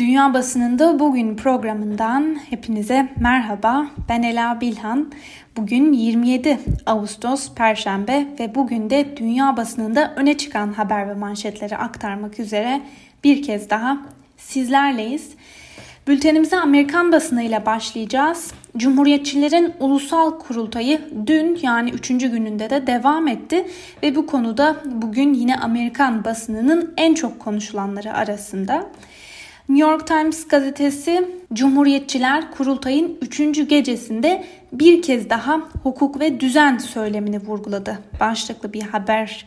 Dünya 0.00 0.34
Basınında 0.34 0.98
Bugün 0.98 1.36
programından 1.36 2.36
hepinize 2.50 3.08
merhaba. 3.20 3.86
Ben 4.08 4.22
Ela 4.22 4.60
Bilhan. 4.60 5.12
Bugün 5.56 5.92
27 5.92 6.58
Ağustos 6.86 7.54
Perşembe 7.54 8.26
ve 8.40 8.54
bugün 8.54 8.90
de 8.90 9.16
dünya 9.16 9.56
basınında 9.56 10.14
öne 10.16 10.36
çıkan 10.36 10.72
haber 10.72 11.08
ve 11.08 11.14
manşetleri 11.14 11.76
aktarmak 11.76 12.40
üzere 12.40 12.80
bir 13.24 13.42
kez 13.42 13.70
daha 13.70 13.98
sizlerleyiz. 14.36 15.30
Bültenimize 16.08 16.56
Amerikan 16.56 17.12
basınıyla 17.12 17.66
başlayacağız. 17.66 18.52
Cumhuriyetçilerin 18.76 19.72
ulusal 19.80 20.38
kurultayı 20.38 21.00
dün 21.26 21.58
yani 21.62 21.90
3. 21.90 22.08
gününde 22.08 22.70
de 22.70 22.86
devam 22.86 23.28
etti 23.28 23.66
ve 24.02 24.16
bu 24.16 24.26
konuda 24.26 24.76
bugün 24.84 25.34
yine 25.34 25.56
Amerikan 25.56 26.24
basınının 26.24 26.94
en 26.96 27.14
çok 27.14 27.40
konuşulanları 27.40 28.14
arasında. 28.14 28.86
New 29.70 29.90
York 29.90 30.06
Times 30.06 30.48
gazetesi 30.48 31.28
Cumhuriyetçiler 31.52 32.50
kurultayın 32.50 33.18
3. 33.22 33.68
gecesinde 33.68 34.44
bir 34.72 35.02
kez 35.02 35.30
daha 35.30 35.60
hukuk 35.82 36.20
ve 36.20 36.40
düzen 36.40 36.78
söylemini 36.78 37.38
vurguladı. 37.38 37.98
Başlıklı 38.20 38.72
bir 38.72 38.82
haber 38.82 39.46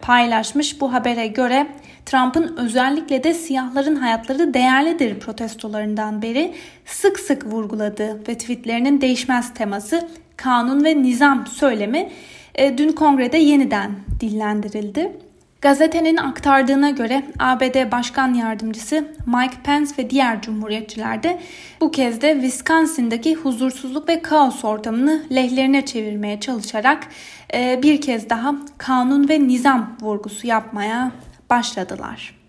paylaşmış. 0.00 0.80
Bu 0.80 0.92
habere 0.92 1.26
göre 1.26 1.66
Trump'ın 2.06 2.56
özellikle 2.56 3.24
de 3.24 3.34
siyahların 3.34 3.96
hayatları 3.96 4.54
değerlidir 4.54 5.20
protestolarından 5.20 6.22
beri 6.22 6.54
sık 6.86 7.20
sık 7.20 7.46
vurguladığı 7.46 8.28
ve 8.28 8.38
tweetlerinin 8.38 9.00
değişmez 9.00 9.54
teması 9.54 10.08
kanun 10.36 10.84
ve 10.84 11.02
nizam 11.02 11.46
söylemi 11.46 12.10
e, 12.54 12.78
dün 12.78 12.92
kongrede 12.92 13.38
yeniden 13.38 13.90
dillendirildi. 14.20 15.12
Gazetenin 15.62 16.16
aktardığına 16.16 16.90
göre 16.90 17.22
ABD 17.38 17.92
Başkan 17.92 18.34
Yardımcısı 18.34 19.08
Mike 19.26 19.56
Pence 19.64 19.90
ve 19.98 20.10
diğer 20.10 20.42
cumhuriyetçiler 20.42 21.22
de 21.22 21.38
bu 21.80 21.90
kez 21.90 22.20
de 22.20 22.32
Wisconsin'daki 22.32 23.34
huzursuzluk 23.34 24.08
ve 24.08 24.22
kaos 24.22 24.64
ortamını 24.64 25.22
lehlerine 25.34 25.84
çevirmeye 25.84 26.40
çalışarak 26.40 27.08
e, 27.54 27.80
bir 27.82 28.00
kez 28.00 28.30
daha 28.30 28.54
kanun 28.78 29.28
ve 29.28 29.40
nizam 29.40 29.96
vurgusu 30.00 30.46
yapmaya 30.46 31.12
başladılar. 31.50 32.41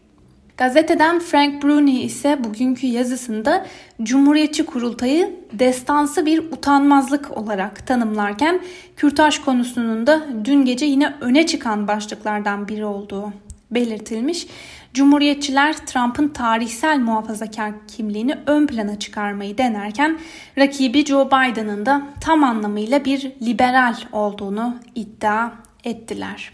Gazeteden 0.57 1.19
Frank 1.19 1.63
Bruni 1.63 2.01
ise 2.01 2.43
bugünkü 2.43 2.87
yazısında 2.87 3.65
Cumhuriyetçi 4.03 4.65
Kurultayı 4.65 5.35
destansı 5.53 6.25
bir 6.25 6.39
utanmazlık 6.39 7.37
olarak 7.37 7.87
tanımlarken 7.87 8.61
Kürtaj 8.97 9.39
konusunun 9.39 10.07
da 10.07 10.25
dün 10.45 10.65
gece 10.65 10.85
yine 10.85 11.13
öne 11.21 11.45
çıkan 11.45 11.87
başlıklardan 11.87 12.67
biri 12.67 12.85
olduğu 12.85 13.33
belirtilmiş. 13.71 14.47
Cumhuriyetçiler 14.93 15.73
Trump'ın 15.73 16.27
tarihsel 16.27 16.99
muhafazakar 16.99 17.71
kimliğini 17.87 18.35
ön 18.47 18.67
plana 18.67 18.99
çıkarmayı 18.99 19.57
denerken 19.57 20.19
rakibi 20.57 21.05
Joe 21.05 21.27
Biden'ın 21.27 21.85
da 21.85 22.01
tam 22.21 22.43
anlamıyla 22.43 23.05
bir 23.05 23.31
liberal 23.41 23.95
olduğunu 24.11 24.75
iddia 24.95 25.51
ettiler. 25.83 26.51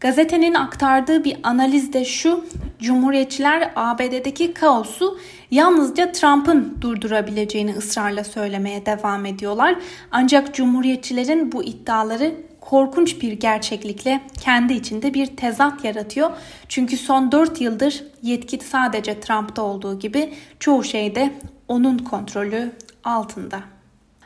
Gazetenin 0.00 0.54
aktardığı 0.54 1.24
bir 1.24 1.36
analiz 1.42 1.92
de 1.92 2.04
şu, 2.04 2.44
Cumhuriyetçiler 2.78 3.72
ABD'deki 3.76 4.54
kaosu 4.54 5.18
yalnızca 5.50 6.12
Trump'ın 6.12 6.78
durdurabileceğini 6.80 7.74
ısrarla 7.76 8.24
söylemeye 8.24 8.86
devam 8.86 9.26
ediyorlar. 9.26 9.76
Ancak 10.10 10.54
Cumhuriyetçilerin 10.54 11.52
bu 11.52 11.64
iddiaları 11.64 12.34
korkunç 12.60 13.22
bir 13.22 13.32
gerçeklikle 13.32 14.20
kendi 14.40 14.72
içinde 14.72 15.14
bir 15.14 15.26
tezat 15.26 15.84
yaratıyor. 15.84 16.30
Çünkü 16.68 16.96
son 16.96 17.32
4 17.32 17.60
yıldır 17.60 18.04
yetki 18.22 18.58
sadece 18.58 19.20
Trump'ta 19.20 19.62
olduğu 19.62 19.98
gibi 19.98 20.34
çoğu 20.60 20.84
şeyde 20.84 21.32
onun 21.68 21.98
kontrolü 21.98 22.72
altında. 23.04 23.77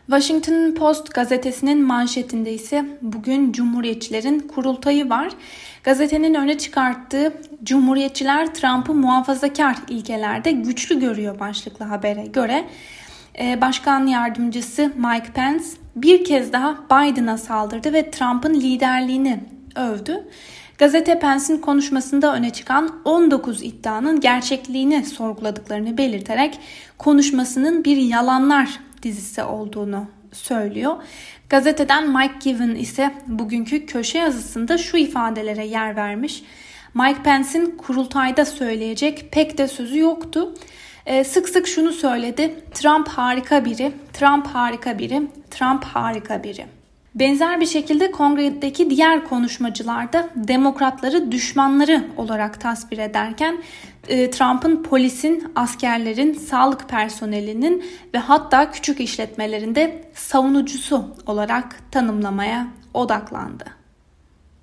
Washington 0.06 0.74
Post 0.74 1.14
gazetesinin 1.14 1.82
manşetinde 1.82 2.52
ise 2.52 2.84
bugün 3.02 3.52
Cumhuriyetçilerin 3.52 4.38
kurultayı 4.38 5.10
var. 5.10 5.32
Gazetenin 5.84 6.34
öne 6.34 6.58
çıkarttığı 6.58 7.32
Cumhuriyetçiler 7.62 8.54
Trump'ı 8.54 8.94
muhafazakar 8.94 9.76
ilkelerde 9.88 10.52
güçlü 10.52 11.00
görüyor 11.00 11.40
başlıklı 11.40 11.84
habere 11.84 12.26
göre 12.26 12.64
e, 13.40 13.60
Başkan 13.60 14.06
Yardımcısı 14.06 14.92
Mike 14.96 15.32
Pence 15.34 15.64
bir 15.96 16.24
kez 16.24 16.52
daha 16.52 16.76
Biden'a 16.84 17.38
saldırdı 17.38 17.92
ve 17.92 18.10
Trump'ın 18.10 18.54
liderliğini 18.54 19.40
övdü. 19.76 20.28
Gazete 20.78 21.18
Pence'in 21.18 21.58
konuşmasında 21.58 22.34
öne 22.34 22.50
çıkan 22.50 23.00
19 23.04 23.62
iddianın 23.62 24.20
gerçekliğini 24.20 25.04
sorguladıklarını 25.04 25.98
belirterek 25.98 26.58
konuşmasının 26.98 27.84
bir 27.84 27.96
yalanlar 27.96 28.78
dizisi 29.02 29.42
olduğunu 29.42 30.06
söylüyor. 30.32 30.96
Gazeteden 31.48 32.10
Mike 32.10 32.34
Given 32.40 32.74
ise 32.74 33.14
bugünkü 33.26 33.86
köşe 33.86 34.18
yazısında 34.18 34.78
şu 34.78 34.96
ifadelere 34.96 35.66
yer 35.66 35.96
vermiş. 35.96 36.42
Mike 36.94 37.22
Pence'in 37.22 37.76
kurultayda 37.76 38.44
söyleyecek 38.44 39.32
pek 39.32 39.58
de 39.58 39.68
sözü 39.68 39.98
yoktu. 39.98 40.54
Ee, 41.06 41.24
sık 41.24 41.48
sık 41.48 41.66
şunu 41.66 41.92
söyledi. 41.92 42.64
Trump 42.74 43.08
harika 43.08 43.64
biri, 43.64 43.92
Trump 44.12 44.46
harika 44.46 44.98
biri, 44.98 45.22
Trump 45.50 45.84
harika 45.84 46.42
biri. 46.42 46.66
Benzer 47.14 47.60
bir 47.60 47.66
şekilde 47.66 48.10
kongredeki 48.10 48.90
diğer 48.90 49.24
konuşmacılar 49.24 50.12
da 50.12 50.28
demokratları 50.36 51.32
düşmanları 51.32 52.04
olarak 52.16 52.60
tasvir 52.60 52.98
ederken 52.98 53.58
e, 54.08 54.30
Trump'ın 54.30 54.82
polisin, 54.82 55.52
askerlerin, 55.56 56.32
sağlık 56.34 56.88
personelinin 56.88 57.84
ve 58.14 58.18
hatta 58.18 58.70
küçük 58.70 59.00
işletmelerinde 59.00 60.04
savunucusu 60.14 61.16
olarak 61.26 61.92
tanımlamaya 61.92 62.66
odaklandı. 62.94 63.64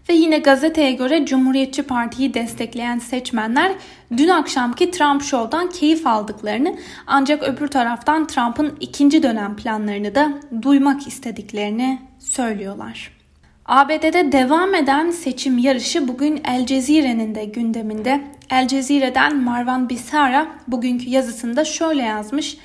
Ve 0.10 0.14
yine 0.14 0.40
gazeteye 0.40 0.92
göre 0.92 1.26
Cumhuriyetçi 1.26 1.84
Parti'yi 1.84 2.34
destekleyen 2.34 3.00
seçmenler 3.00 3.72
dün 4.18 4.28
akşamki 4.28 4.92
Trump 4.92 5.24
Show'dan 5.24 5.70
keyif 5.70 6.08
aldıklarını 6.08 6.76
ancak 7.08 7.44
öbür 7.44 7.68
taraftan 7.68 8.28
Trump'ın 8.28 8.78
ikinci 8.80 9.24
dönem 9.24 9.56
planlarını 9.56 10.16
da 10.16 10.34
duymak 10.62 11.08
istediklerini 11.08 12.09
söylüyorlar. 12.20 13.12
ABD'de 13.66 14.32
devam 14.32 14.76
eden 14.76 15.12
seçim 15.12 15.58
yarışı 15.58 16.08
bugün 16.08 16.42
El 16.46 16.66
Cezire'nin 16.66 17.36
de 17.36 17.46
gündeminde. 17.46 18.22
El 18.50 18.68
Cezire'den 18.68 19.38
Marwan 19.38 19.90
Bisara 19.90 20.48
bugünkü 20.68 21.10
yazısında 21.10 21.66
şöyle 21.66 22.02
yazmış. 22.04 22.58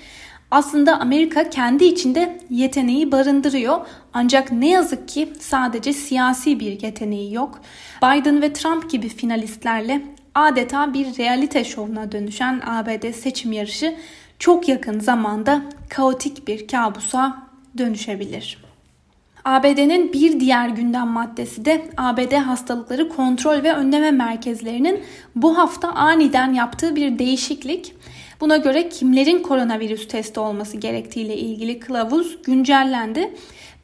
Aslında 0.51 1.01
Amerika 1.01 1.51
kendi 1.51 1.85
içinde 1.85 2.39
yeteneği 2.51 3.13
barındırıyor 3.13 3.87
ancak 4.13 4.53
ne 4.53 4.71
yazık 4.71 5.09
ki 5.09 5.33
sadece 5.41 5.93
siyasi 5.93 6.61
bir 6.61 6.83
yeteneği 6.83 7.35
yok. 7.35 7.61
Biden 8.03 8.43
ve 8.43 8.53
Trump 8.53 8.91
gibi 8.91 9.09
finalistlerle 9.09 10.03
adeta 10.35 10.95
bir 10.95 11.19
realite 11.19 11.65
şovuna 11.65 12.13
dönüşen 12.13 12.63
ABD 12.67 13.13
seçim 13.13 13.53
yarışı 13.53 13.95
çok 14.39 14.69
yakın 14.69 15.01
zamanda 15.01 15.63
kaotik 15.89 16.49
bir 16.49 16.69
kabusa 16.69 17.49
dönüşebilir. 17.79 18.65
ABD'nin 19.45 20.13
bir 20.13 20.41
diğer 20.41 20.69
gündem 20.69 21.09
maddesi 21.09 21.65
de 21.65 21.91
ABD 21.97 22.33
Hastalıkları 22.33 23.09
Kontrol 23.09 23.63
ve 23.63 23.75
Önleme 23.75 24.11
Merkezlerinin 24.11 25.05
bu 25.37 25.59
hafta 25.59 25.89
aniden 25.89 26.53
yaptığı 26.53 26.97
bir 26.97 27.19
değişiklik. 27.19 27.95
Buna 28.41 28.57
göre 28.57 28.89
kimlerin 28.89 29.43
koronavirüs 29.43 30.09
testi 30.09 30.41
olması 30.41 30.77
gerektiğiyle 30.77 31.37
ilgili 31.37 31.81
kılavuz 31.81 32.43
güncellendi. 32.43 33.35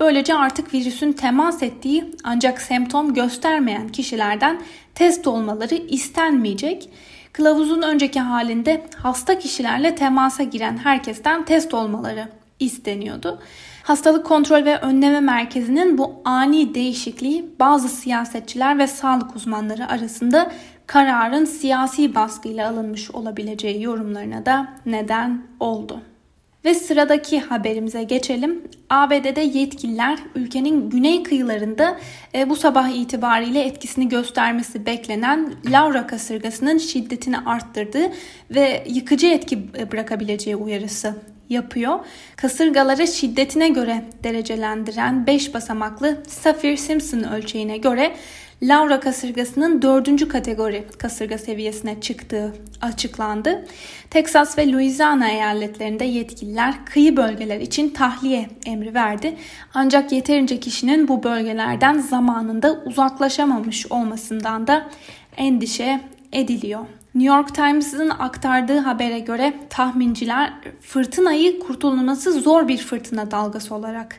Böylece 0.01 0.35
artık 0.35 0.75
virüsün 0.75 1.13
temas 1.13 1.63
ettiği 1.63 2.05
ancak 2.25 2.61
semptom 2.61 3.15
göstermeyen 3.15 3.89
kişilerden 3.89 4.61
test 4.95 5.27
olmaları 5.27 5.75
istenmeyecek. 5.75 6.89
Kılavuzun 7.33 7.83
önceki 7.83 8.21
halinde 8.21 8.87
hasta 8.97 9.39
kişilerle 9.39 9.95
temasa 9.95 10.43
giren 10.43 10.77
herkesten 10.77 11.45
test 11.45 11.75
olmaları 11.75 12.29
isteniyordu. 12.61 13.39
Hastalık 13.83 14.27
Kontrol 14.27 14.65
ve 14.65 14.79
Önleme 14.79 15.21
Merkezi'nin 15.21 15.99
bu 15.99 16.23
ani 16.25 16.75
değişikliği 16.75 17.45
bazı 17.61 17.89
siyasetçiler 17.89 18.79
ve 18.79 18.87
sağlık 18.87 19.37
uzmanları 19.37 19.89
arasında 19.89 20.53
kararın 20.87 21.45
siyasi 21.45 22.15
baskıyla 22.15 22.71
alınmış 22.71 23.11
olabileceği 23.11 23.83
yorumlarına 23.83 24.47
da 24.47 24.69
neden 24.87 25.43
oldu. 25.61 26.01
Ve 26.65 26.75
sıradaki 26.75 27.41
haberimize 27.41 28.03
geçelim. 28.03 28.63
ABD'de 28.91 29.41
yetkililer 29.41 30.19
ülkenin 30.35 30.91
güney 30.91 31.23
kıyılarında 31.23 31.99
e, 32.35 32.51
bu 32.51 32.57
sabah 32.57 32.89
itibariyle 32.89 33.63
etkisini 33.63 34.09
göstermesi 34.09 34.87
beklenen 34.87 35.55
Laura 35.67 36.07
kasırgasının 36.07 36.79
şiddetini 36.79 37.39
arttırdığı 37.39 38.13
ve 38.51 38.85
yıkıcı 38.89 39.27
etki 39.27 39.73
bırakabileceği 39.93 40.57
uyarısı 40.57 41.15
yapıyor. 41.51 41.99
Kasırgaları 42.37 43.07
şiddetine 43.07 43.69
göre 43.69 44.05
derecelendiren 44.25 45.27
5 45.27 45.55
basamaklı 45.55 46.23
Saffir-Simpson 46.27 47.35
ölçeğine 47.35 47.79
göre 47.79 48.13
Laura 48.63 49.01
kasırgasının 49.01 49.83
dördüncü 49.83 50.29
kategori 50.29 50.85
kasırga 50.99 51.39
seviyesine 51.39 52.01
çıktığı 52.01 52.55
açıklandı. 52.81 53.67
Texas 54.11 54.59
ve 54.59 54.73
Louisiana 54.73 55.31
eyaletlerinde 55.31 56.05
yetkililer 56.05 56.85
kıyı 56.87 57.17
bölgeler 57.17 57.61
için 57.61 57.91
tahliye 57.91 58.49
emri 58.67 58.95
verdi. 58.95 59.37
Ancak 59.75 60.13
yeterince 60.13 60.61
kişinin 60.61 61.09
bu 61.09 61.23
bölgelerden 61.23 61.99
zamanında 61.99 62.83
uzaklaşamamış 62.85 63.87
olmasından 63.93 64.67
da 64.67 64.91
endişe 65.37 66.01
ediliyor. 66.33 66.87
New 67.15 67.37
York 67.37 67.55
Times'ın 67.55 68.11
aktardığı 68.11 68.79
habere 68.79 69.19
göre 69.19 69.55
tahminciler 69.71 70.53
fırtınayı 70.81 71.61
kurtulması 71.61 72.33
zor 72.33 72.69
bir 72.69 72.79
fırtına 72.79 73.31
dalgası 73.31 73.75
olarak 73.75 74.17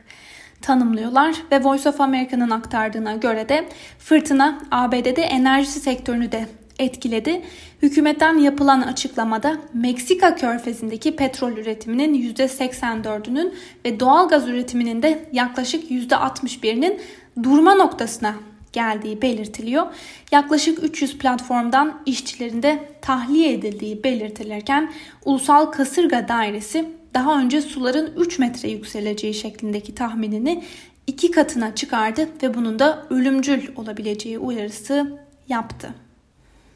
tanımlıyorlar 0.61 1.35
ve 1.51 1.63
Voice 1.63 1.89
of 1.89 2.01
America'nın 2.01 2.49
aktardığına 2.49 3.15
göre 3.15 3.49
de 3.49 3.69
fırtına 3.99 4.59
ABD'de 4.71 5.21
enerji 5.21 5.69
sektörünü 5.69 6.31
de 6.31 6.45
etkiledi. 6.79 7.41
Hükümetten 7.81 8.37
yapılan 8.37 8.81
açıklamada 8.81 9.57
Meksika 9.73 10.35
körfezindeki 10.35 11.15
petrol 11.15 11.51
üretiminin 11.51 12.33
%84'ünün 12.33 13.53
ve 13.85 13.99
doğal 13.99 14.29
gaz 14.29 14.47
üretiminin 14.47 15.01
de 15.01 15.25
yaklaşık 15.31 15.91
%61'inin 15.91 17.01
durma 17.43 17.75
noktasına 17.75 18.35
geldiği 18.73 19.21
belirtiliyor. 19.21 19.85
Yaklaşık 20.31 20.83
300 20.83 21.17
platformdan 21.17 22.01
işçilerin 22.05 22.63
de 22.63 22.89
tahliye 23.01 23.53
edildiği 23.53 24.03
belirtilirken 24.03 24.93
Ulusal 25.25 25.65
Kasırga 25.65 26.27
Dairesi 26.27 26.89
daha 27.13 27.39
önce 27.39 27.61
suların 27.61 28.13
3 28.17 28.39
metre 28.39 28.69
yükseleceği 28.69 29.33
şeklindeki 29.33 29.95
tahminini 29.95 30.63
iki 31.07 31.31
katına 31.31 31.75
çıkardı 31.75 32.27
ve 32.43 32.53
bunun 32.53 32.79
da 32.79 33.05
ölümcül 33.09 33.75
olabileceği 33.75 34.39
uyarısı 34.39 35.19
yaptı. 35.49 35.93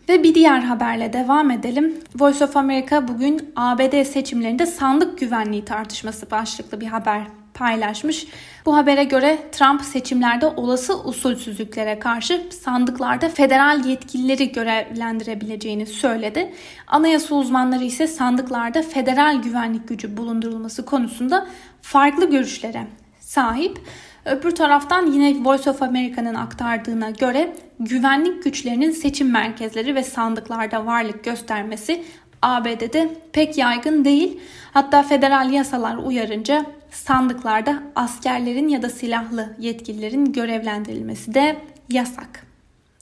Ve 0.10 0.24
bir 0.24 0.36
diğer 0.36 0.60
haberle 0.60 1.14
devam 1.14 1.52
edelim. 1.52 1.98
Voice 2.20 2.46
of 2.46 2.58
America 2.58 3.08
bugün 3.08 3.54
ABD 3.56 4.04
seçimlerinde 4.04 4.66
sandık 4.66 5.20
güvenliği 5.20 5.66
tartışması 5.66 6.32
başlıklı 6.32 6.82
bir 6.82 6.88
haber 6.88 7.28
paylaşmış. 7.56 8.28
Bu 8.66 8.76
habere 8.76 9.04
göre 9.04 9.38
Trump 9.52 9.82
seçimlerde 9.82 10.48
olası 10.48 11.04
usulsüzlüklere 11.04 12.00
karşı 12.00 12.42
sandıklarda 12.64 13.30
federal 13.30 13.86
yetkilileri 13.86 14.52
görevlendirebileceğini 14.52 15.86
söyledi. 15.86 16.54
Anayasa 16.88 17.36
uzmanları 17.36 17.84
ise 17.84 18.08
sandıklarda 18.08 18.82
federal 18.82 19.42
güvenlik 19.42 19.88
gücü 19.88 20.18
bulundurulması 20.18 20.86
konusunda 20.86 21.48
farklı 21.82 22.30
görüşlere 22.30 22.88
sahip. 23.20 23.80
Öbür 24.26 24.52
taraftan 24.52 25.12
yine 25.12 25.46
Voice 25.46 25.70
of 25.70 25.82
America'nın 25.82 26.36
aktardığına 26.36 27.10
göre 27.10 27.56
güvenlik 27.80 28.44
güçlerinin 28.44 28.92
seçim 28.92 29.32
merkezleri 29.32 29.96
ve 29.96 30.04
sandıklarda 30.04 30.86
varlık 30.86 31.24
göstermesi 31.24 32.04
ABD'de 32.42 33.10
pek 33.34 33.58
yaygın 33.58 34.06
değil. 34.06 34.40
Hatta 34.74 35.04
federal 35.04 35.52
yasalar 35.52 35.96
uyarınca 35.96 36.66
sandıklarda 36.96 37.84
askerlerin 37.96 38.68
ya 38.68 38.82
da 38.82 38.90
silahlı 38.90 39.56
yetkililerin 39.60 40.34
görevlendirilmesi 40.34 41.34
de 41.34 41.58
yasak. 41.90 42.46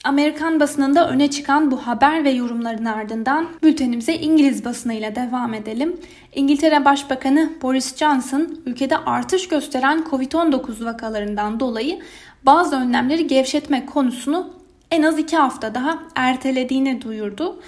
Amerikan 0.04 0.60
basınında 0.60 1.08
öne 1.08 1.30
çıkan 1.30 1.70
bu 1.70 1.86
haber 1.86 2.24
ve 2.24 2.30
yorumların 2.30 2.84
ardından 2.84 3.48
bültenimize 3.62 4.14
İngiliz 4.14 4.64
basınıyla 4.64 5.14
devam 5.14 5.54
edelim. 5.54 5.96
İngiltere 6.34 6.84
Başbakanı 6.84 7.52
Boris 7.62 7.96
Johnson 7.96 8.58
ülkede 8.66 8.96
artış 8.96 9.48
gösteren 9.48 10.04
Covid-19 10.10 10.84
vakalarından 10.84 11.60
dolayı 11.60 12.00
bazı 12.42 12.76
önlemleri 12.76 13.26
gevşetme 13.26 13.86
konusunu 13.86 14.50
en 14.90 15.02
az 15.02 15.18
iki 15.18 15.36
hafta 15.36 15.74
daha 15.74 16.02
ertelediğini 16.14 17.02
duyurdu. 17.02 17.60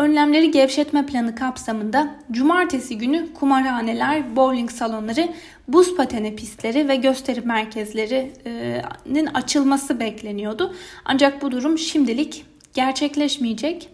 Önlemleri 0.00 0.50
gevşetme 0.50 1.06
planı 1.06 1.34
kapsamında 1.34 2.14
cumartesi 2.30 2.98
günü 2.98 3.32
kumarhaneler, 3.34 4.36
bowling 4.36 4.70
salonları, 4.70 5.28
buz 5.68 5.96
pateni 5.96 6.36
pistleri 6.36 6.88
ve 6.88 6.96
gösteri 6.96 7.40
merkezlerinin 7.40 9.26
açılması 9.26 10.00
bekleniyordu. 10.00 10.74
Ancak 11.04 11.42
bu 11.42 11.50
durum 11.50 11.78
şimdilik 11.78 12.44
gerçekleşmeyecek. 12.74 13.88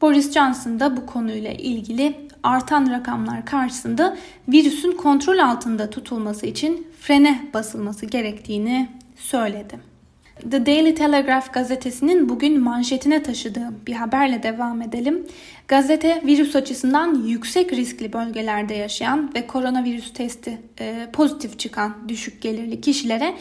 Boris 0.00 0.32
Johnson 0.32 0.80
da 0.80 0.96
bu 0.96 1.06
konuyla 1.06 1.50
ilgili 1.50 2.28
artan 2.42 2.90
rakamlar 2.90 3.46
karşısında 3.46 4.16
virüsün 4.48 4.92
kontrol 4.92 5.38
altında 5.38 5.90
tutulması 5.90 6.46
için 6.46 6.86
frene 7.00 7.50
basılması 7.54 8.06
gerektiğini 8.06 8.88
söyledi. 9.16 9.95
The 10.36 10.66
Daily 10.66 10.94
Telegraph 10.94 11.52
gazetesinin 11.52 12.28
bugün 12.28 12.60
manşetine 12.60 13.22
taşıdığı 13.22 13.72
bir 13.86 13.92
haberle 13.92 14.42
devam 14.42 14.82
edelim. 14.82 15.26
Gazete 15.68 16.22
virüs 16.26 16.56
açısından 16.56 17.24
yüksek 17.26 17.72
riskli 17.72 18.12
bölgelerde 18.12 18.74
yaşayan 18.74 19.34
ve 19.34 19.46
koronavirüs 19.46 20.12
testi 20.12 20.58
e, 20.80 21.08
pozitif 21.12 21.58
çıkan 21.58 22.08
düşük 22.08 22.42
gelirli 22.42 22.80
kişilere 22.80 23.34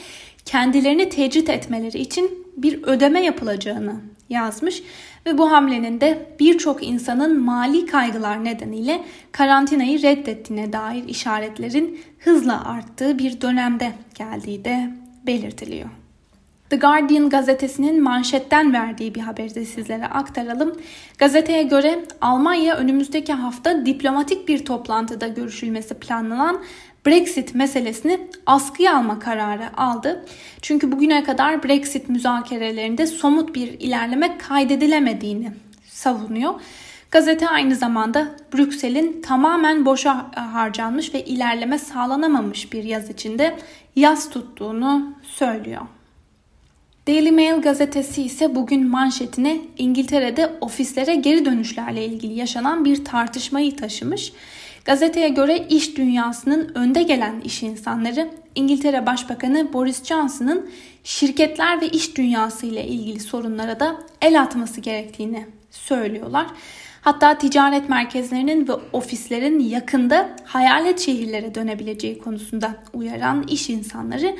kendilerini 0.45 1.09
tecrit 1.09 1.50
etmeleri 1.50 2.00
için 2.00 2.45
bir 2.57 2.83
ödeme 2.83 3.24
yapılacağını 3.24 3.95
yazmış 4.30 4.83
ve 5.25 5.38
bu 5.38 5.51
hamlenin 5.51 6.01
de 6.01 6.25
birçok 6.39 6.88
insanın 6.88 7.39
mali 7.39 7.86
kaygılar 7.86 8.44
nedeniyle 8.44 9.03
karantinayı 9.31 10.01
reddettiğine 10.01 10.74
dair 10.74 11.07
işaretlerin 11.07 12.00
hızla 12.19 12.65
arttığı 12.65 13.19
bir 13.19 13.42
dönemde 13.42 13.92
geldiği 14.18 14.65
de 14.65 14.89
belirtiliyor. 15.27 15.89
The 16.69 16.75
Guardian 16.75 17.29
gazetesinin 17.29 18.03
manşetten 18.03 18.73
verdiği 18.73 19.15
bir 19.15 19.19
haberi 19.19 19.56
de 19.56 19.65
sizlere 19.65 20.06
aktaralım. 20.06 20.81
Gazeteye 21.17 21.63
göre 21.63 22.06
Almanya 22.21 22.75
önümüzdeki 22.75 23.33
hafta 23.33 23.85
diplomatik 23.85 24.47
bir 24.47 24.65
toplantıda 24.65 25.27
görüşülmesi 25.27 25.94
planlanan 25.94 26.63
Brexit 27.06 27.56
meselesini 27.56 28.19
askıya 28.45 28.97
alma 28.97 29.19
kararı 29.19 29.77
aldı. 29.77 30.25
Çünkü 30.62 30.91
bugüne 30.91 31.23
kadar 31.23 31.63
Brexit 31.63 32.09
müzakerelerinde 32.09 33.07
somut 33.07 33.56
bir 33.56 33.68
ilerleme 33.68 34.38
kaydedilemediğini 34.38 35.51
savunuyor. 35.88 36.53
Gazete 37.11 37.50
aynı 37.50 37.75
zamanda 37.75 38.27
Brüksel'in 38.53 39.21
tamamen 39.21 39.85
boşa 39.85 40.31
harcanmış 40.53 41.13
ve 41.13 41.25
ilerleme 41.25 41.77
sağlanamamış 41.77 42.73
bir 42.73 42.83
yaz 42.83 43.09
içinde 43.09 43.56
yaz 43.95 44.29
tuttuğunu 44.29 45.13
söylüyor. 45.23 45.81
Daily 47.07 47.31
Mail 47.31 47.62
gazetesi 47.62 48.24
ise 48.24 48.56
bugün 48.56 48.88
manşetine 48.88 49.57
İngiltere'de 49.78 50.52
ofislere 50.62 51.16
geri 51.16 51.46
dönüşlerle 51.46 52.06
ilgili 52.06 52.34
yaşanan 52.34 52.86
bir 52.86 53.06
tartışmayı 53.06 53.75
taşımış. 53.75 54.34
Gazeteye 54.86 55.30
göre 55.30 55.57
iş 55.57 55.98
dünyasının 55.98 56.72
önde 56.75 57.04
gelen 57.04 57.40
iş 57.40 57.64
insanları 57.64 58.30
İngiltere 58.56 59.06
Başbakanı 59.06 59.74
Boris 59.74 60.04
Johnson'ın 60.04 60.69
şirketler 61.04 61.81
ve 61.81 61.90
iş 61.90 62.18
dünyası 62.18 62.66
ile 62.66 62.88
ilgili 62.88 63.19
sorunlara 63.19 63.80
da 63.80 63.97
el 64.21 64.42
atması 64.42 64.81
gerektiğini 64.81 65.45
söylüyorlar. 65.71 66.47
Hatta 67.02 67.38
ticaret 67.38 67.90
merkezlerinin 67.90 68.68
ve 68.68 68.74
ofislerin 68.94 69.59
yakında 69.59 70.30
hayalet 70.45 71.00
şehirlere 71.00 71.56
dönebileceği 71.56 72.19
konusunda 72.19 72.76
uyaran 72.94 73.47
iş 73.47 73.69
insanları 73.69 74.35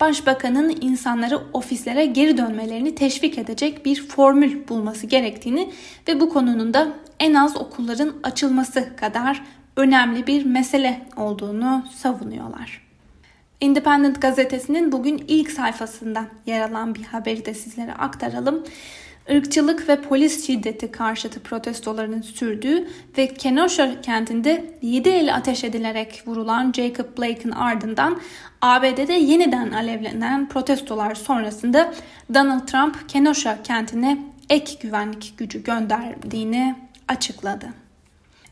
Başbakanın 0.00 0.76
insanları 0.80 1.40
ofislere 1.52 2.06
geri 2.06 2.38
dönmelerini 2.38 2.94
teşvik 2.94 3.38
edecek 3.38 3.84
bir 3.84 4.08
formül 4.08 4.68
bulması 4.68 5.06
gerektiğini 5.06 5.72
ve 6.08 6.20
bu 6.20 6.28
konunun 6.28 6.74
da 6.74 6.88
en 7.20 7.34
az 7.34 7.56
okulların 7.56 8.12
açılması 8.22 8.96
kadar 8.96 9.42
önemli 9.76 10.26
bir 10.26 10.44
mesele 10.44 11.00
olduğunu 11.16 11.84
savunuyorlar. 11.96 12.86
Independent 13.60 14.22
gazetesinin 14.22 14.92
bugün 14.92 15.24
ilk 15.28 15.50
sayfasında 15.50 16.26
yer 16.46 16.70
alan 16.70 16.94
bir 16.94 17.04
haberi 17.04 17.44
de 17.44 17.54
sizlere 17.54 17.92
aktaralım. 17.94 18.64
Irkçılık 19.28 19.88
ve 19.88 20.00
polis 20.00 20.46
şiddeti 20.46 20.92
karşıtı 20.92 21.40
protestolarının 21.40 22.22
sürdüğü 22.22 22.88
ve 23.18 23.34
Kenosha 23.34 24.00
kentinde 24.00 24.74
7 24.82 25.08
el 25.08 25.34
ateş 25.34 25.64
edilerek 25.64 26.22
vurulan 26.26 26.72
Jacob 26.72 27.18
Blake'ın 27.18 27.52
ardından 27.52 28.20
ABD'de 28.62 29.12
yeniden 29.12 29.70
alevlenen 29.70 30.48
protestolar 30.48 31.14
sonrasında 31.14 31.94
Donald 32.34 32.66
Trump 32.66 33.08
Kenosha 33.08 33.62
kentine 33.62 34.18
ek 34.50 34.72
güvenlik 34.80 35.38
gücü 35.38 35.62
gönderdiğini 35.62 36.74
açıkladı. 37.08 37.66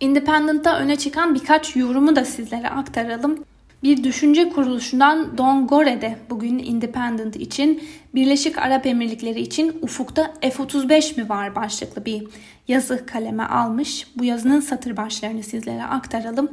Independent'ta 0.00 0.78
öne 0.78 0.96
çıkan 0.96 1.34
birkaç 1.34 1.76
yorumu 1.76 2.16
da 2.16 2.24
sizlere 2.24 2.70
aktaralım. 2.70 3.44
Bir 3.84 4.04
düşünce 4.04 4.48
kuruluşundan 4.48 5.38
Don 5.38 5.66
Gore 5.66 6.00
de 6.00 6.16
bugün 6.30 6.58
Independent 6.58 7.36
için 7.36 7.82
Birleşik 8.14 8.58
Arap 8.58 8.86
Emirlikleri 8.86 9.40
için 9.40 9.78
ufukta 9.82 10.34
F-35 10.40 11.20
mi 11.20 11.28
var 11.28 11.54
başlıklı 11.54 12.04
bir 12.04 12.22
yazı 12.68 13.06
kaleme 13.06 13.42
almış. 13.42 14.06
Bu 14.16 14.24
yazının 14.24 14.60
satır 14.60 14.96
başlarını 14.96 15.42
sizlere 15.42 15.84
aktaralım. 15.84 16.48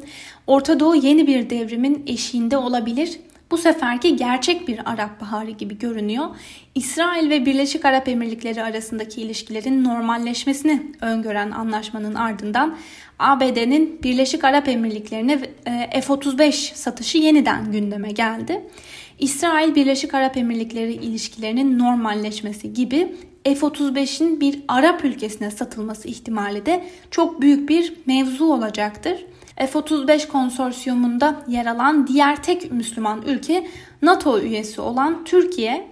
Orta 0.48 0.80
Doğu 0.80 0.96
yeni 0.96 1.28
bir 1.28 1.50
devrimin 1.50 2.04
eşiğinde 2.08 2.58
olabilir. 2.58 3.20
Bu 3.52 3.58
seferki 3.58 4.16
gerçek 4.16 4.68
bir 4.68 4.92
Arap 4.92 5.22
Baharı 5.22 5.52
gibi 5.52 5.80
görünüyor. 5.80 6.26
İsrail 6.76 7.30
ve 7.30 7.46
Birleşik 7.46 7.86
Arap 7.86 8.08
Emirlikleri 8.08 8.64
arasındaki 8.64 9.22
ilişkilerin 9.22 9.84
normalleşmesini 9.84 10.84
öngören 11.02 11.52
anlaşmanın 11.52 12.16
ardından 12.16 12.78
ABD'nin 13.20 14.04
Birleşik 14.04 14.44
Arap 14.44 14.68
Emirlikleri'ne 14.68 15.40
e, 15.66 16.02
F-35 16.02 16.76
satışı 16.76 17.18
yeniden 17.18 17.72
gündeme 17.72 18.12
geldi. 18.12 18.62
İsrail 19.20 19.76
Birleşik 19.76 20.14
Arap 20.14 20.38
Emirlikleri 20.38 20.94
ilişkilerinin 20.94 21.80
normalleşmesi 21.80 22.74
gibi 22.74 23.16
F-35'in 23.44 24.42
bir 24.42 24.60
Arap 24.68 25.06
ülkesine 25.06 25.52
satılması 25.52 26.08
ihtimali 26.08 26.66
de 26.66 26.86
çok 27.12 27.42
büyük 27.42 27.70
bir 27.70 27.94
mevzu 28.06 28.46
olacaktır. 28.46 29.26
F-35 29.68 30.28
konsorsiyumunda 30.28 31.44
yer 31.48 31.66
alan 31.66 32.08
diğer 32.08 32.44
tek 32.44 32.72
Müslüman 32.72 33.22
ülke 33.22 33.68
NATO 34.02 34.40
üyesi 34.40 34.82
olan 34.82 35.26
Türkiye. 35.26 35.88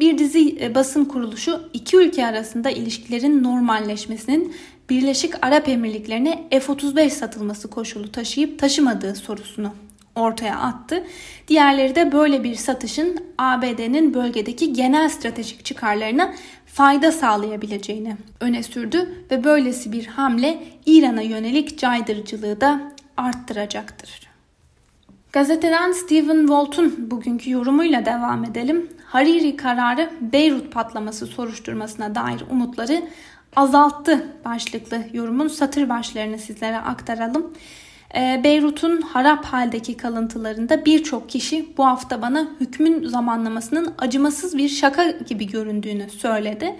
Bir 0.00 0.18
dizi 0.18 0.58
e, 0.60 0.74
basın 0.74 1.04
kuruluşu 1.04 1.70
iki 1.72 1.96
ülke 1.96 2.26
arasında 2.26 2.70
ilişkilerin 2.70 3.42
normalleşmesinin 3.44 4.54
Birleşik 4.90 5.44
Arap 5.44 5.68
Emirlikleri'ne 5.68 6.48
F-35 6.50 7.10
satılması 7.10 7.70
koşulu 7.70 8.12
taşıyıp 8.12 8.58
taşımadığı 8.58 9.14
sorusunu 9.14 9.72
ortaya 10.14 10.58
attı. 10.58 11.04
Diğerleri 11.48 11.94
de 11.94 12.12
böyle 12.12 12.44
bir 12.44 12.54
satışın 12.54 13.16
ABD'nin 13.38 14.14
bölgedeki 14.14 14.72
genel 14.72 15.08
stratejik 15.08 15.64
çıkarlarına 15.64 16.34
fayda 16.66 17.12
sağlayabileceğini 17.12 18.16
öne 18.40 18.62
sürdü 18.62 19.24
ve 19.30 19.44
böylesi 19.44 19.92
bir 19.92 20.06
hamle 20.06 20.62
İran'a 20.86 21.22
yönelik 21.22 21.78
caydırıcılığı 21.78 22.60
da 22.60 22.95
arttıracaktır. 23.16 24.26
Gazeteden 25.32 25.92
Stephen 25.92 26.40
Walt'un 26.40 27.10
bugünkü 27.10 27.50
yorumuyla 27.50 28.06
devam 28.06 28.44
edelim. 28.44 28.90
Hariri 29.04 29.56
kararı 29.56 30.10
Beyrut 30.20 30.72
patlaması 30.72 31.26
soruşturmasına 31.26 32.14
dair 32.14 32.44
umutları 32.50 33.02
azalttı 33.56 34.26
başlıklı 34.44 35.00
yorumun 35.12 35.48
satır 35.48 35.88
başlarını 35.88 36.38
sizlere 36.38 36.78
aktaralım. 36.78 37.54
Ee, 38.14 38.40
Beyrut'un 38.44 39.00
harap 39.00 39.44
haldeki 39.44 39.96
kalıntılarında 39.96 40.84
birçok 40.84 41.28
kişi 41.28 41.68
bu 41.76 41.86
hafta 41.86 42.22
bana 42.22 42.48
hükmün 42.60 43.08
zamanlamasının 43.08 43.94
acımasız 43.98 44.58
bir 44.58 44.68
şaka 44.68 45.10
gibi 45.10 45.46
göründüğünü 45.46 46.10
söyledi. 46.10 46.76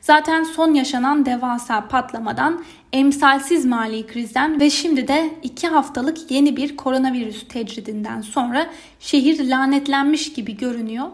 Zaten 0.00 0.44
son 0.44 0.74
yaşanan 0.74 1.26
devasa 1.26 1.88
patlamadan, 1.88 2.64
emsalsiz 2.92 3.64
mali 3.64 4.06
krizden 4.06 4.60
ve 4.60 4.70
şimdi 4.70 5.08
de 5.08 5.30
iki 5.42 5.66
haftalık 5.66 6.30
yeni 6.30 6.56
bir 6.56 6.76
koronavirüs 6.76 7.48
tecridinden 7.48 8.20
sonra 8.20 8.66
şehir 9.00 9.48
lanetlenmiş 9.50 10.32
gibi 10.32 10.56
görünüyor. 10.56 11.06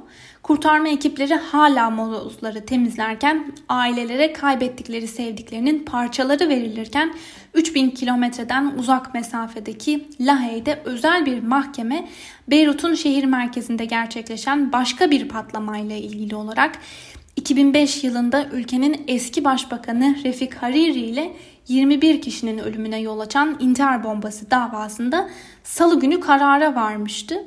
Kurtarma 0.43 0.89
ekipleri 0.89 1.35
hala 1.35 1.91
molozları 1.91 2.67
temizlerken 2.67 3.53
ailelere 3.69 4.33
kaybettikleri 4.33 5.09
sevdiklerinin 5.09 5.85
parçaları 5.85 6.49
verilirken 6.49 7.15
3000 7.55 7.91
kilometreden 7.91 8.73
uzak 8.79 9.15
mesafedeki 9.15 10.09
Lahey'de 10.21 10.83
özel 10.85 11.27
bir 11.27 11.43
mahkeme 11.43 12.09
Beyrut'un 12.49 12.95
şehir 12.95 13.25
merkezinde 13.25 13.85
gerçekleşen 13.85 14.73
başka 14.73 15.11
bir 15.11 15.29
patlamayla 15.29 15.97
ilgili 15.97 16.37
olarak 16.37 16.79
2005 17.37 18.05
yılında 18.05 18.47
ülkenin 18.53 19.05
eski 19.09 19.45
başbakanı 19.45 20.17
Refik 20.25 20.55
Hariri 20.55 21.01
ile 21.01 21.37
21 21.69 22.23
kişinin 22.23 22.59
ölümüne 22.59 23.01
yol 23.01 23.19
açan 23.19 23.57
intihar 23.61 24.05
bombası 24.05 24.51
davasında 24.51 25.31
salı 25.65 26.01
günü 26.01 26.21
karara 26.21 26.75
varmıştı. 26.75 27.45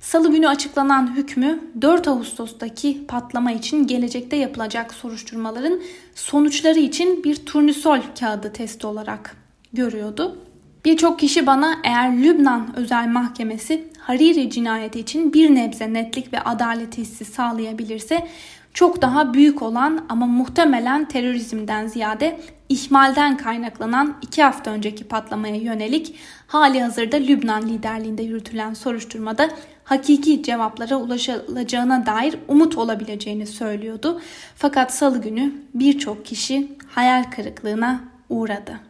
Salı 0.00 0.32
günü 0.32 0.48
açıklanan 0.48 1.16
hükmü 1.16 1.60
4 1.82 2.08
Ağustos'taki 2.08 3.06
patlama 3.06 3.52
için 3.52 3.86
gelecekte 3.86 4.36
yapılacak 4.36 4.94
soruşturmaların 4.94 5.80
sonuçları 6.14 6.78
için 6.78 7.24
bir 7.24 7.36
turnusol 7.36 7.98
kağıdı 8.20 8.52
testi 8.52 8.86
olarak 8.86 9.36
görüyordu. 9.72 10.38
Birçok 10.84 11.18
kişi 11.18 11.46
bana 11.46 11.74
eğer 11.84 12.22
Lübnan 12.22 12.76
Özel 12.76 13.08
Mahkemesi 13.08 13.88
Hariri 13.98 14.50
cinayeti 14.50 15.00
için 15.00 15.32
bir 15.32 15.54
nebze 15.54 15.92
netlik 15.92 16.32
ve 16.32 16.40
adalet 16.40 16.98
hissi 16.98 17.24
sağlayabilirse 17.24 18.28
çok 18.74 19.02
daha 19.02 19.34
büyük 19.34 19.62
olan 19.62 20.04
ama 20.08 20.26
muhtemelen 20.26 21.08
terörizmden 21.08 21.86
ziyade 21.86 22.40
ihmalden 22.68 23.36
kaynaklanan 23.36 24.16
iki 24.22 24.42
hafta 24.42 24.70
önceki 24.70 25.04
patlamaya 25.04 25.56
yönelik 25.56 26.14
hali 26.46 26.82
hazırda 26.82 27.16
Lübnan 27.16 27.68
liderliğinde 27.68 28.22
yürütülen 28.22 28.74
soruşturmada 28.74 29.48
hakiki 29.84 30.42
cevaplara 30.42 30.96
ulaşılacağına 30.96 32.06
dair 32.06 32.34
umut 32.48 32.78
olabileceğini 32.78 33.46
söylüyordu. 33.46 34.20
Fakat 34.56 34.94
salı 34.94 35.22
günü 35.22 35.52
birçok 35.74 36.26
kişi 36.26 36.68
hayal 36.88 37.24
kırıklığına 37.24 38.00
uğradı. 38.28 38.89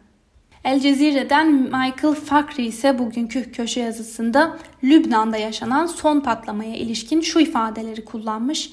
El 0.63 0.79
Cezire'den 0.79 1.51
Michael 1.53 2.13
Fakri 2.13 2.65
ise 2.65 2.99
bugünkü 2.99 3.51
köşe 3.51 3.79
yazısında 3.79 4.57
Lübnan'da 4.83 5.37
yaşanan 5.37 5.85
son 5.85 6.19
patlamaya 6.19 6.75
ilişkin 6.75 7.21
şu 7.21 7.39
ifadeleri 7.39 8.05
kullanmış. 8.05 8.69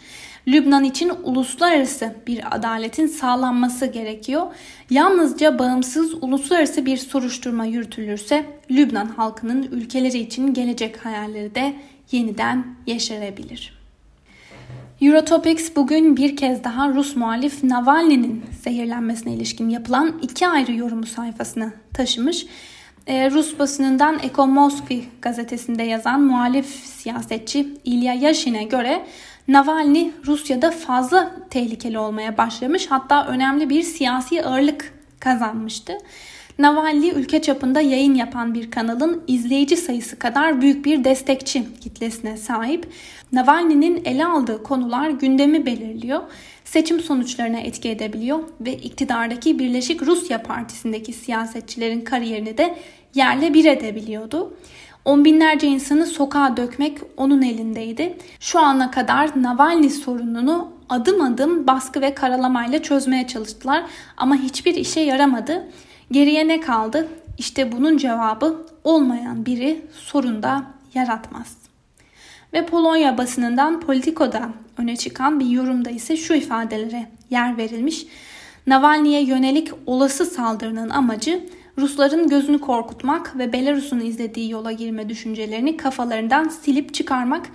Lübnan 0.49 0.85
için 0.85 1.13
uluslararası 1.23 2.17
bir 2.27 2.57
adaletin 2.57 3.07
sağlanması 3.07 3.87
gerekiyor. 3.87 4.47
Yalnızca 4.91 5.59
bağımsız 5.59 6.15
uluslararası 6.15 6.87
bir 6.87 6.97
soruşturma 6.97 7.65
yürütülürse 7.65 8.47
Lübnan 8.71 9.07
halkının 9.07 9.63
ülkeleri 9.63 10.19
için 10.19 10.55
gelecek 10.55 11.05
hayalleri 11.05 11.55
de 11.55 11.75
yeniden 12.13 12.67
yeşerebilir. 12.87 13.78
Eurotopics 15.01 15.77
bugün 15.77 16.17
bir 16.17 16.37
kez 16.37 16.65
daha 16.65 16.89
Rus 16.89 17.17
muhalif 17.17 17.65
Navalny'nin 17.65 18.45
zehirlenmesine 18.63 19.33
ilişkin 19.33 19.69
yapılan 19.69 20.19
iki 20.23 20.49
ayrı 20.49 20.73
yorumu 20.73 21.07
sayfasına 21.07 21.73
taşımış. 21.95 22.47
Ee, 23.07 23.31
Rus 23.31 23.59
basınından 23.59 24.19
Ekomoskvi 24.23 25.05
gazetesinde 25.23 25.83
yazan 25.83 26.21
muhalif 26.21 26.67
siyasetçi 26.67 27.69
İlya 27.85 28.15
Yashin'e 28.15 28.65
göre 28.65 29.07
Navalny 29.49 30.11
Rusya'da 30.27 30.71
fazla 30.71 31.37
tehlikeli 31.51 31.99
olmaya 31.99 32.39
başlamış 32.39 32.87
hatta 32.91 33.27
önemli 33.27 33.71
bir 33.71 33.83
siyasi 33.83 34.45
ağırlık 34.45 34.95
kazanmıştı. 35.21 35.93
Navalny 36.59 37.11
ülke 37.11 37.43
çapında 37.43 37.81
yayın 37.81 38.15
yapan 38.15 38.55
bir 38.55 38.71
kanalın 38.71 39.23
izleyici 39.27 39.77
sayısı 39.77 40.19
kadar 40.19 40.61
büyük 40.61 40.85
bir 40.85 41.05
destekçi 41.05 41.65
kitlesine 41.81 42.37
sahip. 42.37 42.93
Navalny'nin 43.33 44.03
ele 44.05 44.27
aldığı 44.27 44.63
konular 44.63 45.11
gündemi 45.11 45.67
belirliyor, 45.67 46.21
seçim 46.65 47.01
sonuçlarına 47.01 47.59
etki 47.59 47.89
edebiliyor 47.89 48.39
ve 48.61 48.73
iktidardaki 48.73 49.59
Birleşik 49.59 50.03
Rusya 50.03 50.43
Partisi'ndeki 50.43 51.13
siyasetçilerin 51.13 52.01
kariyerini 52.01 52.59
de 52.59 52.75
yerle 53.15 53.55
bir 53.55 53.65
edebiliyordu. 53.65 54.57
On 55.05 55.25
binlerce 55.25 55.67
insanı 55.67 56.07
sokağa 56.07 56.57
dökmek 56.57 56.99
onun 57.17 57.43
elindeydi. 57.43 58.17
Şu 58.41 58.59
ana 58.59 58.91
kadar 58.91 59.43
Navalny 59.43 59.91
sorununu 59.91 60.78
adım 60.89 61.21
adım 61.21 61.67
baskı 61.67 62.01
ve 62.01 62.15
karalamayla 62.15 62.83
çözmeye 62.83 63.27
çalıştılar 63.27 63.85
ama 64.17 64.37
hiçbir 64.37 64.75
işe 64.75 65.01
yaramadı. 65.01 65.69
Geriye 66.11 66.49
ne 66.49 66.61
kaldı? 66.61 67.09
İşte 67.39 67.73
bunun 67.73 67.97
cevabı 67.97 68.67
olmayan 68.85 69.47
biri 69.47 69.87
sorunda 69.93 70.65
yaratmaz. 70.95 71.57
Ve 72.53 72.67
Polonya 72.67 73.19
basınından 73.19 73.81
Politico'da 73.81 74.49
öne 74.79 74.97
çıkan 74.97 75.41
bir 75.41 75.47
yorumda 75.47 75.91
ise 75.91 76.17
şu 76.17 76.35
ifadelere 76.35 77.07
yer 77.31 77.57
verilmiş. 77.57 78.07
Navalny'e 78.67 79.23
yönelik 79.23 79.71
olası 79.87 80.27
saldırının 80.27 80.91
amacı 80.91 81.49
Rusların 81.79 82.29
gözünü 82.29 82.59
korkutmak 82.59 83.39
ve 83.39 83.53
Belarus'un 83.53 84.01
izlediği 84.01 84.51
yola 84.51 84.73
girme 84.73 85.09
düşüncelerini 85.09 85.77
kafalarından 85.77 86.49
silip 86.49 86.95
çıkarmak 86.95 87.47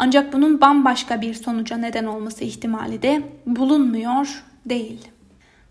ancak 0.00 0.32
bunun 0.32 0.60
bambaşka 0.60 1.20
bir 1.20 1.34
sonuca 1.34 1.76
neden 1.76 2.04
olması 2.04 2.44
ihtimali 2.44 3.02
de 3.02 3.22
bulunmuyor 3.46 4.44
değil. 4.66 5.08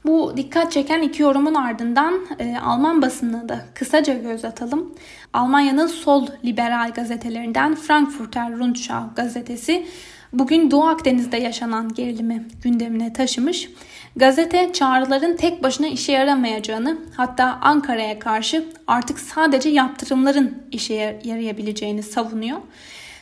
Bu 0.06 0.34
dikkat 0.38 0.72
çeken 0.72 1.02
iki 1.02 1.22
yorumun 1.22 1.54
ardından 1.54 2.14
e, 2.40 2.58
Alman 2.58 3.02
basınına 3.02 3.50
da 3.50 3.66
kısaca 3.76 4.14
göz 4.14 4.46
atalım. 4.46 4.94
Almanya'nın 5.34 5.88
sol 5.88 6.28
liberal 6.46 6.92
gazetelerinden 6.96 7.76
Frankfurter 7.76 8.52
Rundschau 8.52 9.04
gazetesi 9.16 9.86
bugün 10.34 10.72
Doğu 10.72 10.84
Akdeniz'de 10.84 11.38
yaşanan 11.38 11.94
gerilimi 11.94 12.48
gündemine 12.64 13.14
taşımış. 13.14 13.70
Gazete 14.16 14.74
çağrıların 14.74 15.36
tek 15.36 15.64
başına 15.64 15.88
işe 15.88 16.12
yaramayacağını 16.12 16.98
hatta 17.18 17.60
Ankara'ya 17.62 18.20
karşı 18.20 18.66
artık 18.88 19.20
sadece 19.20 19.70
yaptırımların 19.70 20.64
işe 20.72 21.20
yarayabileceğini 21.24 22.04
savunuyor. 22.04 22.58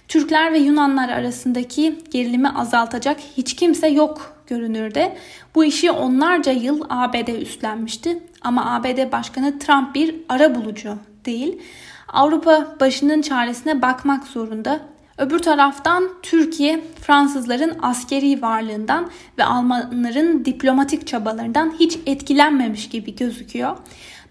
Türkler 0.08 0.54
ve 0.54 0.60
Yunanlar 0.60 1.10
arasındaki 1.10 2.00
gerilimi 2.12 2.50
azaltacak 2.50 3.20
hiç 3.38 3.56
kimse 3.56 3.88
yok 3.88 4.44
görünürde. 4.48 5.18
Bu 5.56 5.66
işi 5.66 5.92
onlarca 5.92 6.52
yıl 6.52 6.82
ABD 6.90 7.28
üstlenmişti 7.28 8.20
ama 8.42 8.76
ABD 8.76 9.12
Başkanı 9.12 9.60
Trump 9.60 9.96
bir 9.96 10.16
ara 10.30 10.56
bulucu 10.56 10.98
değil. 11.26 11.62
Avrupa 12.08 12.76
başının 12.80 13.22
çaresine 13.22 13.82
bakmak 13.82 14.28
zorunda. 14.28 14.80
Öbür 15.18 15.40
taraftan 15.40 16.10
Türkiye 16.24 16.84
Fransızların 17.02 17.78
askeri 17.82 18.42
varlığından 18.42 19.10
ve 19.38 19.44
Almanların 19.44 20.46
diplomatik 20.46 21.08
çabalarından 21.08 21.74
hiç 21.80 22.00
etkilenmemiş 22.06 22.90
gibi 22.90 23.16
gözüküyor. 23.16 23.78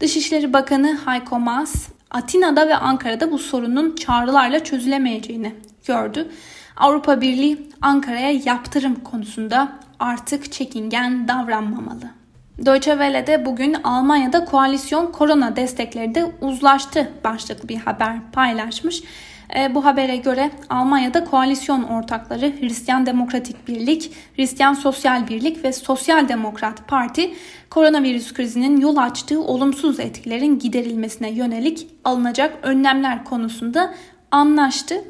Dışişleri 0.01 0.53
Bakanı 0.53 0.99
Heiko 1.07 1.39
Maas 1.39 1.89
Atina'da 2.17 2.69
ve 2.69 2.77
Ankara'da 2.77 3.31
bu 3.31 3.39
sorunun 3.39 3.97
çağrılarla 3.97 4.65
çözülemeyeceğini 4.65 5.55
gördü. 5.87 6.29
Avrupa 6.77 7.21
Birliği 7.21 7.69
Ankara'ya 7.81 8.31
yaptırım 8.31 8.95
konusunda 8.95 9.73
artık 10.01 10.53
çekingen 10.53 11.29
davranmamalı. 11.29 12.11
Deutsche 12.59 12.91
Welle'de 12.91 13.47
bugün 13.47 13.77
Almanya'da 13.85 14.45
koalisyon 14.45 15.13
korona 15.13 15.57
destekleri 15.57 16.15
de 16.15 16.33
uzlaştı 16.41 17.13
başlıklı 17.25 17.69
bir 17.69 17.77
haber 17.77 18.17
paylaşmış. 18.33 19.03
E, 19.55 19.75
bu 19.75 19.85
habere 19.85 20.17
göre 20.17 20.51
Almanya'da 20.69 21.25
koalisyon 21.25 21.83
ortakları 21.83 22.53
Hristiyan 22.61 23.07
Demokratik 23.07 23.69
Birlik, 23.69 24.13
Hristiyan 24.37 24.75
Sosyal 24.75 25.29
Birlik 25.29 25.65
ve 25.65 25.73
Sosyal 25.73 26.29
Demokrat 26.29 26.89
Parti 26.89 27.35
koronavirüs 27.71 28.33
krizinin 28.33 28.81
yol 28.81 28.97
açtığı 28.97 29.43
olumsuz 29.43 30.01
etkilerin 30.01 30.59
giderilmesine 30.59 31.31
yönelik 31.31 31.87
alınacak 32.05 32.59
önlemler 32.63 33.25
konusunda 33.25 33.95
anlaştı. 34.31 35.05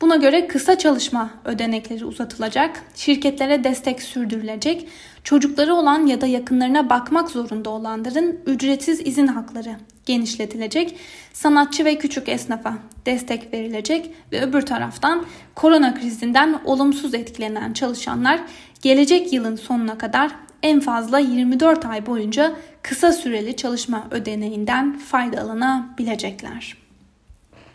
Buna 0.00 0.16
göre 0.16 0.46
kısa 0.46 0.78
çalışma 0.78 1.30
ödenekleri 1.44 2.04
uzatılacak, 2.04 2.82
şirketlere 2.94 3.64
destek 3.64 4.02
sürdürülecek, 4.02 4.88
çocukları 5.24 5.74
olan 5.74 6.06
ya 6.06 6.20
da 6.20 6.26
yakınlarına 6.26 6.90
bakmak 6.90 7.30
zorunda 7.30 7.70
olanların 7.70 8.40
ücretsiz 8.46 9.00
izin 9.06 9.26
hakları 9.26 9.76
genişletilecek, 10.06 10.96
sanatçı 11.32 11.84
ve 11.84 11.98
küçük 11.98 12.28
esnafa 12.28 12.74
destek 13.06 13.54
verilecek 13.54 14.10
ve 14.32 14.42
öbür 14.42 14.62
taraftan 14.62 15.26
korona 15.54 15.94
krizinden 15.94 16.60
olumsuz 16.64 17.14
etkilenen 17.14 17.72
çalışanlar 17.72 18.40
gelecek 18.82 19.32
yılın 19.32 19.56
sonuna 19.56 19.98
kadar 19.98 20.30
en 20.62 20.80
fazla 20.80 21.18
24 21.18 21.86
ay 21.86 22.06
boyunca 22.06 22.52
kısa 22.82 23.12
süreli 23.12 23.56
çalışma 23.56 24.06
ödeneğinden 24.10 24.98
faydalanabilecekler. 24.98 26.76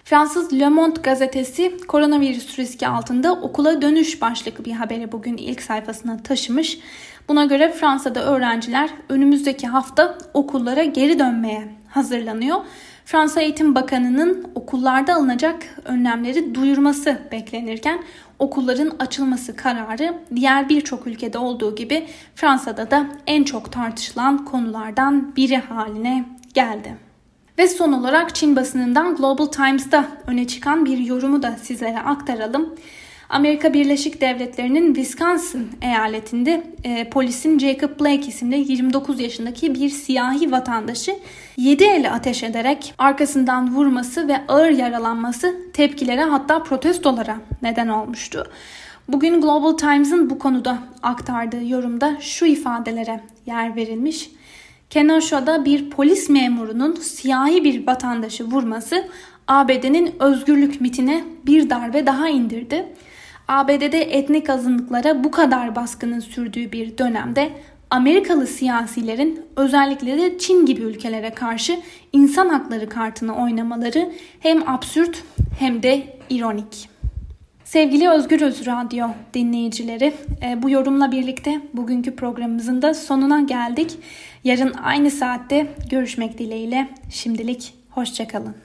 Fransız 0.03 0.53
Le 0.53 0.69
Monde 0.69 1.01
gazetesi 1.01 1.77
koronavirüs 1.87 2.59
riski 2.59 2.87
altında 2.87 3.33
okula 3.33 3.81
dönüş 3.81 4.21
başlıklı 4.21 4.65
bir 4.65 4.71
haberi 4.71 5.11
bugün 5.11 5.37
ilk 5.37 5.61
sayfasına 5.61 6.23
taşımış. 6.23 6.79
Buna 7.27 7.45
göre 7.45 7.71
Fransa'da 7.71 8.25
öğrenciler 8.25 8.89
önümüzdeki 9.09 9.67
hafta 9.67 10.17
okullara 10.33 10.83
geri 10.83 11.19
dönmeye 11.19 11.67
hazırlanıyor. 11.95 12.57
Fransa 13.05 13.41
Eğitim 13.41 13.75
Bakanı'nın 13.75 14.47
okullarda 14.55 15.15
alınacak 15.15 15.63
önlemleri 15.85 16.55
duyurması 16.55 17.19
beklenirken 17.31 18.03
okulların 18.39 18.91
açılması 18.99 19.55
kararı 19.55 20.13
diğer 20.35 20.69
birçok 20.69 21.07
ülkede 21.07 21.37
olduğu 21.37 21.75
gibi 21.75 22.07
Fransa'da 22.35 22.91
da 22.91 23.07
en 23.27 23.43
çok 23.43 23.71
tartışılan 23.71 24.45
konulardan 24.45 25.35
biri 25.35 25.57
haline 25.57 26.25
geldi. 26.53 26.97
Ve 27.57 27.67
son 27.67 27.91
olarak 27.93 28.35
Çin 28.35 28.55
basınından 28.55 29.15
Global 29.15 29.45
Times'ta 29.45 30.07
öne 30.27 30.47
çıkan 30.47 30.85
bir 30.85 30.97
yorumu 30.97 31.43
da 31.43 31.51
sizlere 31.61 31.99
aktaralım. 31.99 32.75
Amerika 33.29 33.73
Birleşik 33.73 34.21
Devletleri'nin 34.21 34.93
Wisconsin 34.93 35.69
eyaletinde 35.81 36.63
e, 36.83 37.09
polisin 37.09 37.59
Jacob 37.59 37.99
Blake 37.99 38.27
isimli 38.27 38.71
29 38.71 39.19
yaşındaki 39.19 39.75
bir 39.75 39.89
siyahi 39.89 40.51
vatandaşı 40.51 41.15
7 41.57 41.83
eli 41.83 42.09
ateş 42.09 42.43
ederek 42.43 42.93
arkasından 42.97 43.75
vurması 43.75 44.27
ve 44.27 44.41
ağır 44.47 44.69
yaralanması 44.69 45.55
tepkilere 45.73 46.23
hatta 46.23 46.63
protestolara 46.63 47.37
neden 47.61 47.87
olmuştu. 47.87 48.51
Bugün 49.07 49.41
Global 49.41 49.71
Times'ın 49.71 50.29
bu 50.29 50.39
konuda 50.39 50.77
aktardığı 51.03 51.65
yorumda 51.65 52.17
şu 52.19 52.45
ifadelere 52.45 53.19
yer 53.45 53.75
verilmiş. 53.75 54.29
Kenosho'da 54.89 55.65
bir 55.65 55.89
polis 55.89 56.29
memurunun 56.29 56.95
siyahi 56.95 57.63
bir 57.63 57.87
vatandaşı 57.87 58.43
vurması 58.43 59.07
ABD'nin 59.47 60.15
özgürlük 60.19 60.81
mitine 60.81 61.23
bir 61.45 61.69
darbe 61.69 62.05
daha 62.05 62.29
indirdi. 62.29 62.85
ABD'de 63.47 64.01
etnik 64.01 64.49
azınlıklara 64.49 65.23
bu 65.23 65.31
kadar 65.31 65.75
baskının 65.75 66.19
sürdüğü 66.19 66.71
bir 66.71 66.97
dönemde 66.97 67.49
Amerikalı 67.89 68.47
siyasilerin 68.47 69.45
özellikle 69.55 70.17
de 70.17 70.37
Çin 70.37 70.65
gibi 70.65 70.81
ülkelere 70.81 71.29
karşı 71.29 71.79
insan 72.13 72.49
hakları 72.49 72.89
kartını 72.89 73.35
oynamaları 73.35 74.11
hem 74.39 74.69
absürt 74.69 75.23
hem 75.59 75.83
de 75.83 76.17
ironik. 76.29 76.89
Sevgili 77.63 78.09
Özgür 78.09 78.41
Öz 78.41 78.67
Radyo 78.67 79.07
dinleyicileri, 79.33 80.13
e, 80.43 80.63
bu 80.63 80.69
yorumla 80.69 81.11
birlikte 81.11 81.61
bugünkü 81.73 82.15
programımızın 82.15 82.81
da 82.81 82.93
sonuna 82.93 83.41
geldik. 83.41 83.97
Yarın 84.43 84.73
aynı 84.73 85.11
saatte 85.11 85.67
görüşmek 85.89 86.37
dileğiyle. 86.37 86.89
Şimdilik 87.09 87.73
hoşçakalın. 87.89 88.64